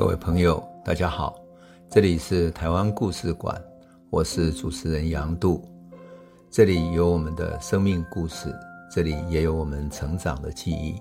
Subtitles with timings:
[0.00, 1.38] 各位朋友，大家好，
[1.90, 3.62] 这里是台湾故事馆，
[4.08, 5.62] 我是主持人杨度，
[6.50, 8.50] 这里有我们的生命故事，
[8.90, 10.98] 这里也有我们成长的记忆，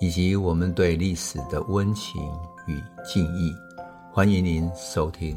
[0.00, 2.20] 以及我们对历史的温情
[2.66, 3.54] 与敬意。
[4.12, 5.36] 欢迎您收听。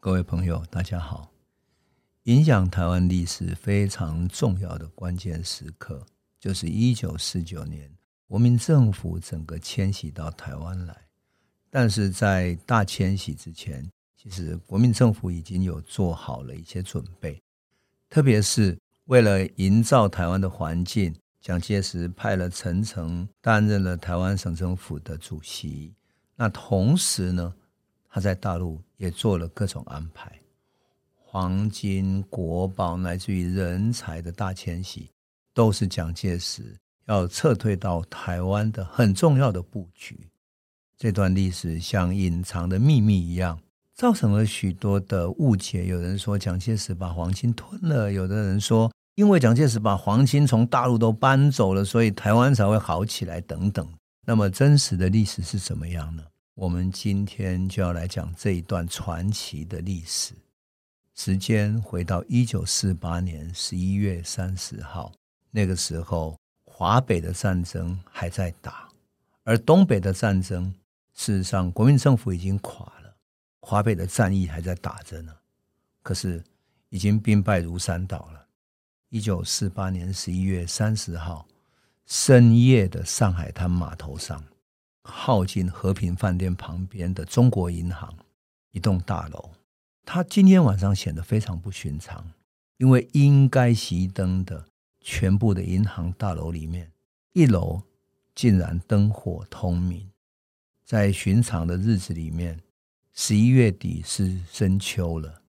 [0.00, 1.30] 各位朋友，大家好。
[2.24, 6.04] 影响台湾历史非常重要的关键时刻，
[6.40, 7.88] 就是一九四九年。
[8.26, 10.96] 国民政府整个迁徙到台湾来，
[11.70, 17.40] 但是在大迁徙之前，其实国民政府已经有做好了一些准备，
[18.08, 25.94] 特别是为了营造台湾的环境，蒋介石派了陈诚担任了台湾省政府的主席。
[26.34, 27.54] 那同时呢，
[28.08, 30.32] 他在大陆也做了各种安排，
[31.14, 35.10] 黄金、国宝乃至于人才的大迁徙，
[35.52, 36.74] 都是蒋介石。
[37.06, 40.28] 要撤退到台湾的很重要的布局，
[40.96, 43.60] 这段历史像隐藏的秘密一样，
[43.94, 45.84] 造成了许多的误解。
[45.84, 53.86] 有人说蒋介石把黄金吞了，有的人说因为蒋介石把黄金从大陆都搬走了，所以台湾才会好起来等等。
[54.24, 56.22] 那么真实的历史是怎么样呢？
[56.54, 60.32] 我们今天就要来讲这一段传奇的历史。
[61.14, 65.12] 时间回到一九四八年十一月三十号，
[65.50, 66.34] 那个时候。
[66.76, 68.88] 华北的战争还在打，
[69.44, 70.74] 而东北的战争，
[71.14, 73.14] 事实上国民政府已经垮了，
[73.60, 75.32] 华北的战役还在打着呢。
[76.02, 76.42] 可是
[76.88, 78.44] 已经兵败如山倒了。
[79.08, 81.46] 一九四八年十一月三十号
[82.06, 84.42] 深夜的上海滩码头上，
[85.02, 88.12] 靠近和平饭店旁边的中国银行
[88.72, 89.52] 一栋大楼，
[90.04, 92.32] 它今天晚上显得非常不寻常，
[92.78, 94.64] 因为应该熄灯的。
[95.06, 96.90] 全部的银行大楼里面，
[97.34, 97.82] 一楼
[98.34, 100.10] 竟然灯火通明。
[100.82, 102.58] 在寻常的日子里面，
[103.12, 105.42] 十一月底是深秋了，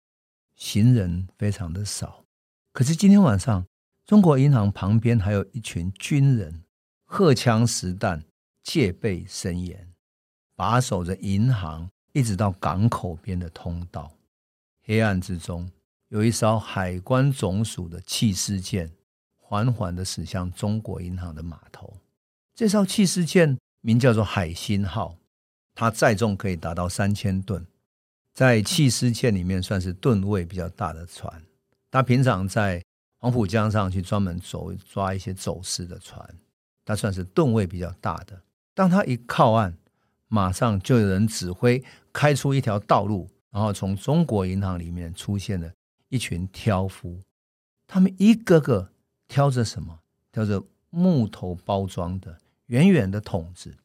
[0.55, 2.25] 行人非常的少。
[2.72, 3.63] 可是今天晚上，
[4.07, 6.63] 中国银行旁边还有一群军人，
[7.03, 8.25] 荷枪实弹，
[8.63, 9.94] 戒备森严，
[10.56, 14.11] 把守着银行一直到港口边的通道。
[14.81, 15.72] 黑暗之中，
[16.07, 18.91] 有一艘海关总署的缉私舰。
[19.53, 21.93] 缓缓的驶向中国银行的码头，
[22.55, 25.15] 这艘弃尸舰名叫做“海星号”，
[25.75, 27.63] 它载重可以达到三千吨，
[28.33, 31.31] 在弃尸舰里面算是吨位比较大的船。
[31.91, 32.83] 它平常在
[33.19, 36.27] 黄浦江上去专门走抓一些走私的船，
[36.83, 38.41] 它算是吨位比较大的。
[38.73, 39.77] 当它一靠岸，
[40.29, 45.71] 马上就有人指挥开出一条道路，然后从中国银行里面出现了
[46.09, 47.21] 一群挑夫，
[47.85, 48.92] 他们一个个。
[49.33, 49.99] 挑着什么？
[50.31, 53.75] 挑着木头包装的圆圆的桶子，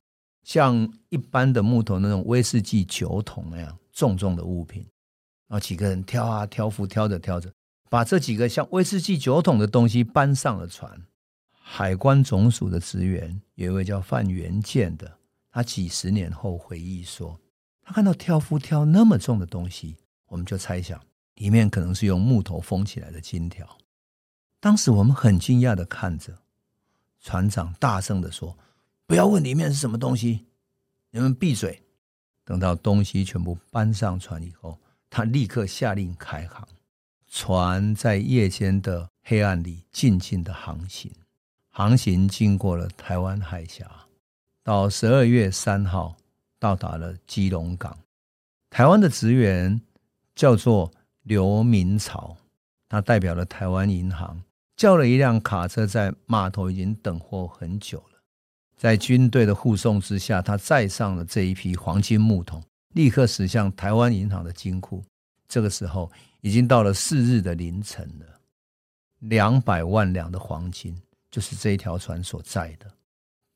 [0.42, 4.84] 像一般的木头那种威士忌酒桶那样重重的物品。
[5.47, 7.50] 然后几个人挑啊挑夫，挑着挑着，
[7.88, 11.03] 把这几个像威士忌酒桶的东西搬上了船。
[11.50, 15.10] 海关总署的职员有一位叫范元建的，
[15.50, 17.41] 他几十年后回忆说，
[17.80, 21.00] 他看到挑夫挑那么重的东西，我们就猜想
[21.36, 23.66] 里面可能是用木头封起来的金条。
[24.60, 26.38] 当时我们很惊讶的看着，
[27.20, 28.56] 船长大声的说
[29.06, 30.46] ：“不要问里面是什么东西，
[31.10, 31.82] 你们闭嘴。”
[32.44, 34.78] 等到东西全部搬上船以后，
[35.10, 36.66] 他立刻下令开航。
[37.30, 41.12] 船在夜间的黑暗里静静的航行，
[41.68, 43.88] 航行经过了台湾海峡，
[44.62, 46.16] 到十二月三号
[46.58, 47.98] 到达了基隆港。
[48.70, 49.80] 台湾的职员
[50.34, 50.91] 叫做
[51.22, 52.36] 刘明朝，
[52.88, 54.42] 他代表了台湾银行。
[54.78, 58.21] 叫了一辆卡车，在码头已经等候很久了。
[58.77, 62.62] 在军队的护送之下，他载上了这一批黄金木桶，
[62.94, 65.05] 立刻驶向台湾银行的金库。
[65.49, 66.09] 这个时候
[66.43, 68.27] 已经到了四日的凌晨了。
[69.19, 70.97] 两百万两的黄金
[71.28, 72.89] 就是这一条船所载的，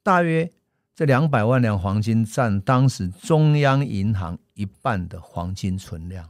[0.02, 0.50] 大约
[0.96, 6.28] 这两百万两黄金占当时中央银行一半的黄金存量。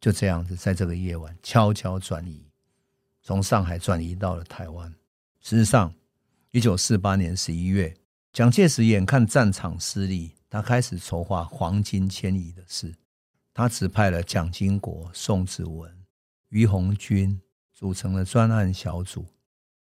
[0.00, 2.42] 就这样子，在这个夜晚悄悄转移。
[3.22, 4.92] 从上海转移到了台湾。
[5.40, 5.94] 事实上，
[6.50, 7.96] 一九四八年十一月，
[8.32, 12.94] 蒋介石眼看战场失利，他开始筹划黄金迁移的事。
[13.54, 15.94] 他指派了蒋经国、宋子文、
[16.48, 17.40] 俞鸿钧
[17.72, 19.26] 组成了专案小组。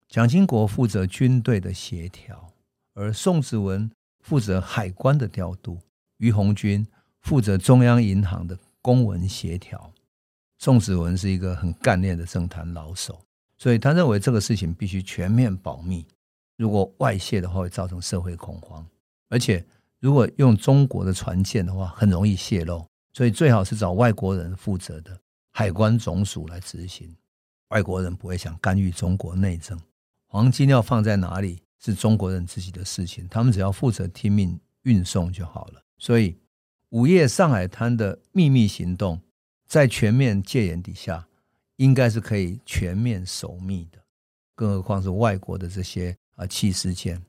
[0.08, 2.52] 蒋经国负责军队的协调，
[2.94, 5.78] 而宋子文负责海关的调度，
[6.16, 6.86] 俞鸿钧
[7.20, 9.92] 负责中央银行的公文协调。
[10.58, 13.20] 宋子文是一个很干练的政坛老手。
[13.58, 16.06] 所以他认为这个事情必须全面保密，
[16.56, 18.86] 如果外泄的话会造成社会恐慌，
[19.28, 19.64] 而且
[20.00, 25.20] 如果用中国的船舰的话，很容易泄露，所以最好是找外国人负责的
[25.50, 27.14] 海关总署来执行。
[27.70, 29.78] 外国人不会想干预中国内政，
[30.26, 35.82] 黄金要放在哪里是中国人自己的事情，他们只要负责听命运送就好了。
[35.98, 36.34] 所以，
[36.90, 39.20] 午夜上海滩的秘密行动，
[39.66, 41.27] 在全面戒严底下，
[41.78, 43.98] 应该是可以全面守密的，
[44.54, 47.20] 更何况是外国的这些啊弃尸舰。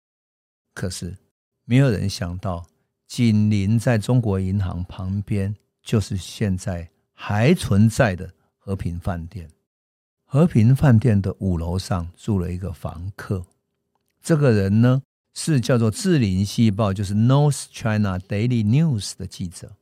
[0.76, 1.18] 可是。
[1.66, 2.66] 没有人想到，
[3.06, 9.48] 紧邻在中国银行旁边，就是现在还存在的和平饭店。
[10.24, 13.46] 和平饭店的五楼上住了一个房客，
[14.20, 15.04] 这个人呢
[15.36, 19.76] 是叫做《智林西报》，就是 North China Daily News 的记者，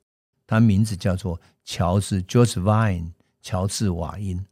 [0.45, 3.11] 他名字叫做乔治 George Vine，
[3.41, 4.45] 乔治瓦因。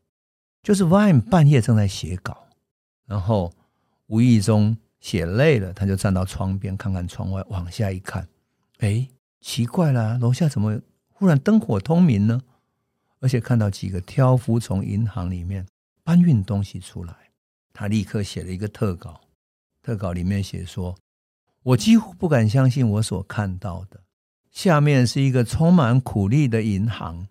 [0.65, 2.47] 就是 Vine 半夜正在写稿，
[3.05, 3.53] 然后
[4.07, 4.75] 无意中。
[5.01, 8.27] 写累了，他就站到窗边看看窗外，往下一看，
[8.79, 9.07] 哎，
[9.39, 10.81] 奇怪了，楼下怎么
[11.13, 12.41] 忽然灯火通明呢？
[13.19, 15.63] 而且看到几个挑夫从银行里面
[16.03, 17.13] 搬运东西出来，
[17.71, 19.21] 他立刻写了一个特稿。
[19.83, 20.97] 特稿里面写说
[21.61, 24.01] ：“我几乎不敢相信我所看到的，
[24.49, 27.27] 下面是一个充满苦力的银行，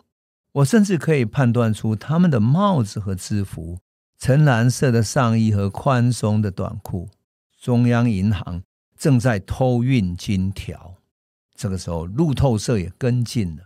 [0.55, 3.79] 我甚至可以判断出他们的帽子和制服，
[4.17, 7.09] 橙蓝色的上衣和宽松的短裤。”
[7.59, 8.61] 中央银行
[8.95, 10.95] 正在偷运金条，
[11.55, 13.63] 这个时候路透社也跟进了，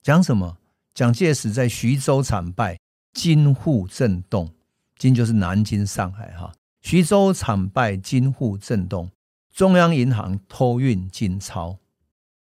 [0.00, 0.58] 讲什么？
[0.94, 2.78] 蒋介石在徐州惨败，
[3.12, 4.54] 京沪震动，
[4.96, 6.52] 京就是南京、上海哈。
[6.80, 9.10] 徐州惨败，京沪震动，
[9.52, 11.78] 中央银行偷运金钞，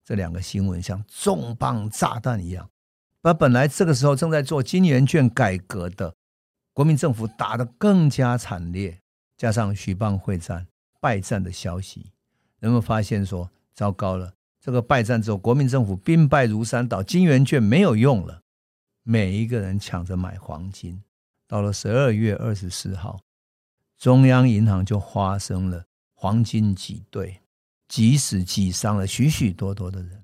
[0.06, 2.70] 这两个新闻像重磅炸弹一样，
[3.26, 6.16] 把本来这个时候正在做金圆券改革的
[6.74, 9.00] 国民政府打得更加惨烈，
[9.36, 10.68] 加上徐蚌会战。
[11.02, 12.12] 败战的消息，
[12.60, 14.32] 人们发现说：“糟糕了，
[14.62, 18.44] 这个败战之后，国民政府兵败如山倒，金圆券没有用了。
[19.02, 21.02] 每一个人抢着买黄金。
[21.48, 23.20] 到了十二月二十四号，
[23.98, 25.84] 中央银行就发生了
[26.14, 27.40] 黄金挤兑，
[27.88, 30.24] 即使挤伤了许许多多的人。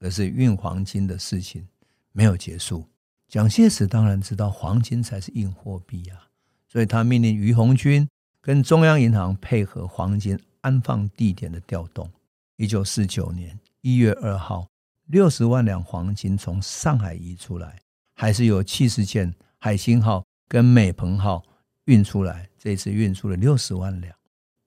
[0.00, 1.64] 可是运黄金的事情
[2.12, 2.86] 没有结束。
[3.28, 6.28] 蒋介石当然知道黄金才是硬货币啊，
[6.68, 8.08] 所以他命令于红军。
[8.44, 12.10] 跟中央银行配合黄金安放地点的调动。
[12.56, 14.66] 一九四九年一月二号，
[15.06, 17.78] 六十万两黄金从上海移出来，
[18.14, 21.40] 还是有七十件海星号跟美鹏号
[21.84, 22.48] 运出来。
[22.58, 24.12] 这次运出了六十万两。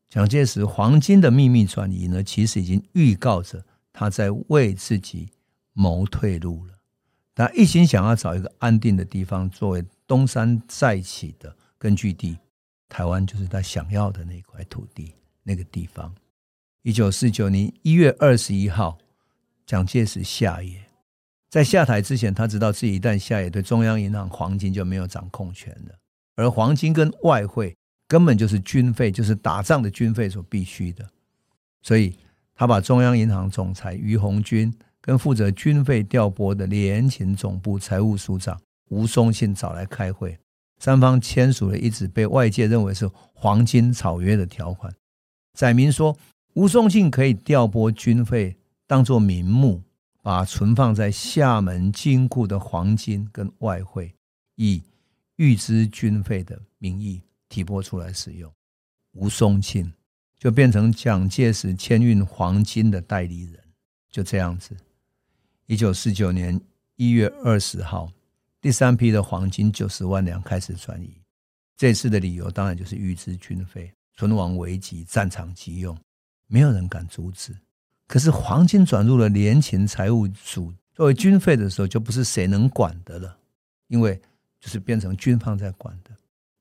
[0.08, 3.62] 蒋介石黄金的秘密转移呢，其实已经预告着
[3.92, 5.30] 他在为自己
[5.74, 6.75] 谋退路了。
[7.36, 12.38] 他一心想要找一个安定的地方作为东山再起的根据地。
[12.88, 16.14] 台湾就是他想要的那块土地，那个地方。
[16.84, 18.98] 一九四九年一月二十一号，
[19.66, 20.82] 蒋介石下野。
[21.50, 25.96] 在下台之前，他知道自己一旦下野，对中央银行黄金就没有掌控权了。
[26.36, 27.76] 而黄金跟外汇
[28.08, 31.10] 根本就是军费，就是打仗的军费所必须的。
[31.82, 32.16] 所以，
[32.54, 34.74] 他把中央银行总裁于鸿钧
[35.06, 38.60] 跟负责军费调拨的联勤总部财务署长
[38.90, 40.36] 吴松庆找来开会。
[40.80, 44.92] 三方签署了一纸被外界认为是黄金草约的条款，
[45.54, 46.18] 载明说
[46.56, 48.58] 吴松庆可以调拨军费
[48.88, 49.84] 当做名目，
[50.24, 54.12] 把存放在厦门金库的黄金跟外汇，
[54.56, 54.82] 以
[55.36, 58.52] 预支军费的名义提拨出来使用。
[59.14, 59.94] 吴松庆
[60.40, 63.60] 就变成蒋介石签运黄金的代理人。
[64.10, 64.76] 就这样子，
[65.68, 66.60] 一九四九年
[66.96, 68.12] 一月二十号。
[68.62, 71.22] 第三批的黄金九十万两开始转移，
[71.76, 75.98] 这次的理由当然就是预支军费，存亡危急，战场急用，
[76.48, 77.56] 没有人敢阻止。
[78.08, 83.38] 可是黄金转入了联勤财务署作为军费的时候，就不是谁能管的了，
[83.88, 84.20] 因为
[84.60, 86.12] 就是变成军方在管的。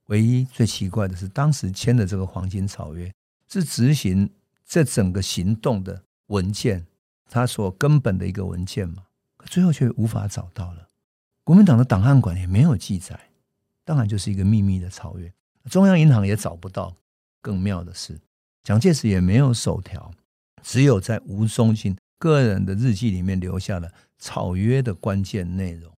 [0.06, 3.10] 唯一最奇怪的是，当时签的这个黄金草约
[3.48, 4.28] 是执行
[4.66, 6.86] 这整个行动的文件，
[7.28, 9.04] 他所根本的一个文件嘛，
[9.36, 10.88] 可最后却无法找到了。
[11.42, 13.18] 国民党的档案馆也没有记载，
[13.84, 15.32] 当然就是一个秘密的草约。
[15.70, 16.96] 中央银行也找不到。
[17.40, 18.18] 更妙的是，
[18.62, 20.10] 蒋介石也没有手条，
[20.62, 25.92] 只有在吴嵩庆个人的日记里面留下了草约的关键内容。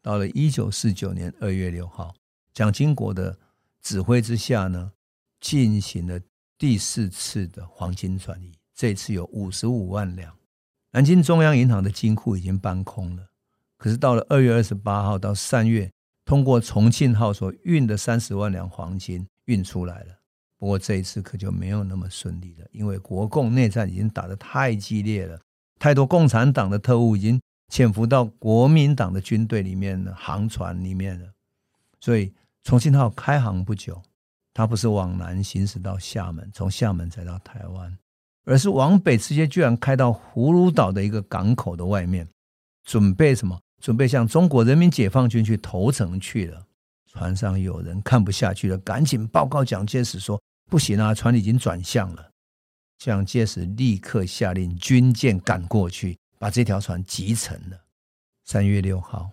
[0.00, 2.14] 到了一九四九年二月六号，
[2.54, 3.38] 蒋经国的
[3.82, 4.92] 指挥之下呢，
[5.40, 6.18] 进行了
[6.56, 10.34] 第四次的黄金转移，这次有五十五万两。
[10.92, 13.26] 南京中央银行的金库已经搬空了。
[13.76, 15.90] 可是到了二月二十八号到三月，
[16.24, 20.14] 通过重庆号所运的三十万两黄金运出来了。
[20.58, 25.40] 不过这一次可就没有那么顺利了，因为国共内战已经打得太激烈了，
[25.78, 31.28] 太多共产党的特务已经潜伏到国民党的军队里面了，航船里面了。
[32.00, 34.02] 所以重庆号开航不久，
[34.52, 37.96] 它不是往南行驶到厦门，从厦门再到台湾，
[38.48, 42.26] 而是往北直接居然开到葫芦岛的一个港口的外面，
[42.82, 43.60] 准备什么？
[43.82, 46.64] 准备向中国人民解放军去投诚去了。
[47.06, 50.40] 船上有人看不下去了，赶紧报告蒋介石说
[50.70, 52.30] ：“不行啊，船已经转向了。”
[52.98, 57.78] 蒋介石立刻下令军舰赶过去，把这条船击沉了。
[58.46, 59.30] 三月六号，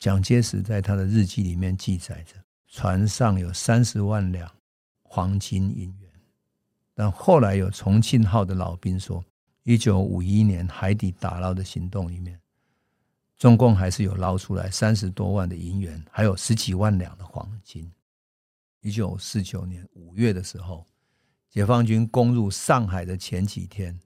[0.00, 2.34] 蒋介石在他的日记里面记载着，
[2.66, 4.50] 船上有三十万两
[5.04, 6.07] 黄金银元。
[6.98, 9.24] 但后来有重庆号的老兵说，
[9.62, 12.36] 一九五一年海底打捞的行动里面，
[13.36, 17.88] 中共还是有捞出来三十多万的银元，还有十几万两的黄金。
[18.80, 20.84] 一九四九年五月的时候。
[21.48, 23.98] 解放军攻入上海的前几天，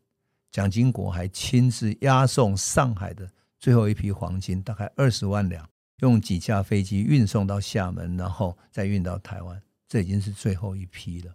[0.51, 5.69] 蒋经国还亲自押送上海的最后一批黄金，大概二十万两，
[6.01, 9.61] 用几架飞机运送到厦门，然后再运到台湾。
[9.89, 11.33] 这已经是最后一批了。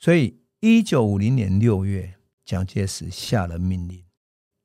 [0.00, 4.02] 所以，一九五零年六月，蒋介石下了命令，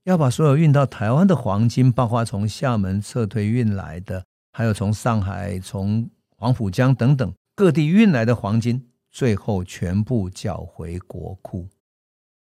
[0.06, 8.82] 要把所有运到台湾的黄金，包括从厦门撤退运来的，还有从上海、从黄浦江等等各地运来的黄金。
[9.12, 11.68] 最后全部缴回国库。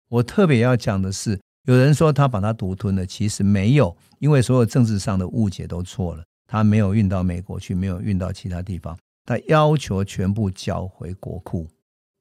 [0.09, 6.23] 我特别要讲的是，有人说他把它独吞了，其实没有，因为所有政治上的误解都错了。
[6.47, 11.67] 他没有运到美国去，没有运到其他地方，他要求全部缴回国库，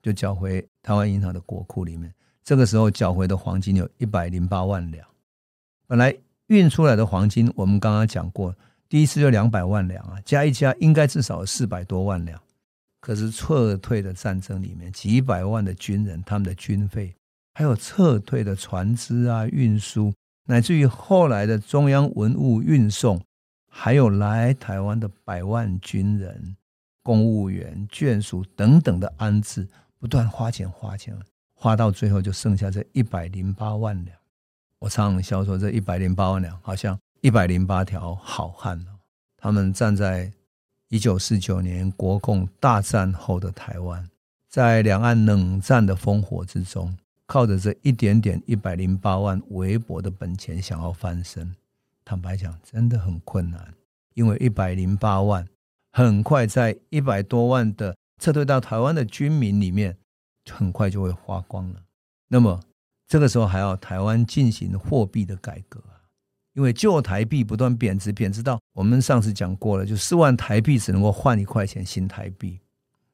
[0.01, 2.13] 就缴回台湾银行的国库里面。
[2.43, 5.05] 这个时候缴回的黄金有一百零八万两，
[5.85, 6.15] 本来
[6.47, 8.55] 运出来的黄金，我们刚刚讲过，
[8.87, 12.39] 第一次就两百万两啊，加一加应该至少四百多万两。
[12.99, 17.13] 可是撤退的战争里面，几百万的军人，他们的军费，
[17.53, 20.13] 还有撤退的船只啊、运输，
[20.45, 23.21] 乃至于后来的中央文物运送，
[23.69, 26.55] 还有来台湾的百万军人、
[27.03, 29.67] 公务员、眷属等等的安置，
[29.99, 31.17] 不断花钱花钱，
[31.53, 34.17] 花到最后就剩下这一百零八万两。
[34.79, 38.99] 我常常笑说，这一百零八万两好像一百零八条好汉哦，
[39.37, 40.31] 他们站在。
[40.89, 44.09] 一九四九年国共大战后的台湾，
[44.47, 51.53] 在两岸冷战的烽火之中，靠着这一点点一百零八万微薄的本钱想要翻身，
[52.05, 53.73] 坦白讲真的很困难，
[54.13, 55.45] 因为一百零八万
[55.91, 59.97] 很快在一百多万的撤退到台湾的军民里面，
[60.49, 61.83] 很快就会花光了。
[62.27, 62.59] 那么
[63.07, 65.97] 这个时候还要台湾进行货币的改革啊。
[66.53, 72.59] 因为旧台币不断贬值，贬值到我们上次讲过了，就四万台币只能够换一块钱新台币。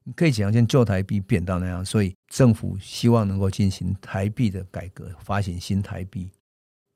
[0.05, 6.31] 你可以想象旧台币贬到那样，所以政府希望能够进行台币的改革，发行新台币。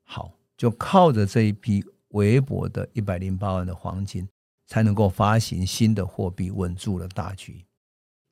[0.04, 4.26] 好，就靠着这一批微薄的一百零八万的黄金，
[4.66, 7.62] 才能够发行新的货币，稳住了大局。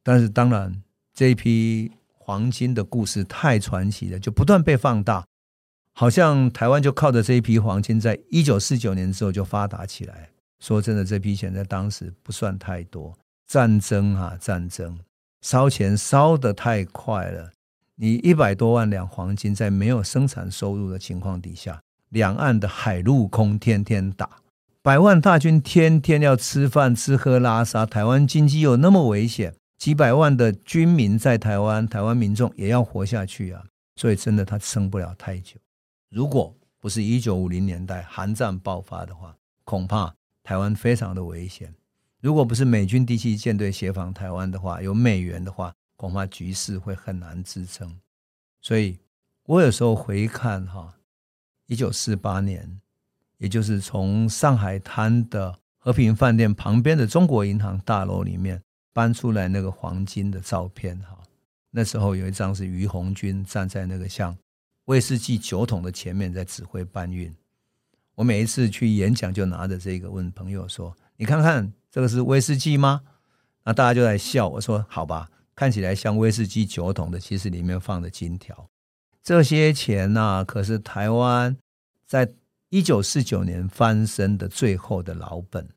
[0.06, 0.72] 但是当然，
[1.12, 5.26] 这一批黄金的故事太传奇了，就不断被放大。
[5.94, 10.28] 好像台湾就靠着这一批黄金，在一九四九年之后就发达起来。
[10.60, 13.18] 说真的，这批钱在当时不算太多。
[13.48, 14.96] 战争啊，战争，
[15.40, 17.50] 烧钱烧得太快了。
[17.96, 24.30] 你一百多万两黄金，在没有生产收入的情况底下，两岸的海陆空天天打，
[24.82, 33.64] 百万大军天天要吃饭吃喝拉撒，台湾经济有那么危险，几百万的军民在台湾，台湾民众也要活下去啊。
[33.96, 35.56] 所以真的，他撑不了太久。
[36.10, 41.74] 如果不是一九五零年代韩战爆发的话，恐怕台湾非常的危险。
[42.20, 47.98] 如果不是美军第七舰队协防台湾的话，有美元的话，恐怕局势会很难支撑。
[48.60, 48.98] 所以，
[49.44, 50.94] 我有时候回看哈，
[51.66, 52.80] 一九四八年，
[53.38, 58.62] 也就是从上海滩的和平饭店旁边的中国银行大楼里面
[58.96, 61.18] 搬出来那个黄金的照片哈，
[61.70, 64.34] 那时候有一张是于红军站在那个像。
[64.86, 67.30] 威士忌酒桶的前面在指挥搬运，
[68.14, 73.02] 我每一次去演讲就拿着这个问朋友说：“你看看这个是威士忌吗？”
[73.64, 74.48] 那大家就在笑。
[74.48, 78.70] 我说：“好吧，看起来像威士忌酒桶的，其实里面放的金条。
[79.22, 81.54] 这些钱呐、可是台湾
[82.06, 82.32] 在
[82.70, 85.68] 一九四九年翻身的最后的老本，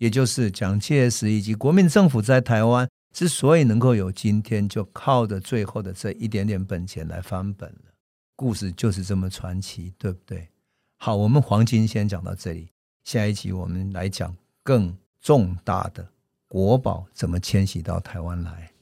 [0.00, 7.92] 也就是蒋介石以及国民政府在台湾之所以能够有今天，就靠着最后的这一点点本钱来翻本了。”
[8.34, 10.48] 故事就是这么传奇，对不对？
[10.96, 12.70] 好，我们黄金先讲到这里，
[13.04, 16.08] 下一集我们来讲更重大的
[16.48, 18.72] 国宝怎么迁徙到台湾来。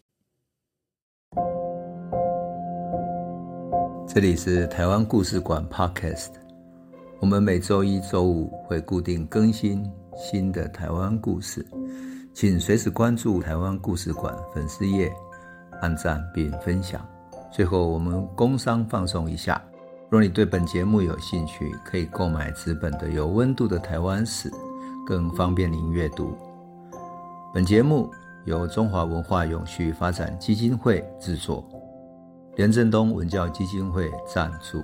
[4.07, 6.35] 这里是台湾故事馆 Podcast，
[7.21, 9.85] 我们每周一、周五会固定更新
[10.17, 11.67] 新的台湾故事，
[12.33, 15.13] 请随时关注台湾故事馆粉丝页，
[15.81, 17.05] 按赞并分享。
[17.53, 19.61] 最后，我们工商放送一下。
[20.09, 24.49] 若你对本节目有兴趣，可以购买纸本的《有温度的台湾史》，
[25.05, 26.37] 更方便您阅读。
[27.53, 28.09] 本节目
[28.45, 31.69] 由中华文化永续发展基金会制作，
[32.55, 34.83] 连振东文教基金会赞助。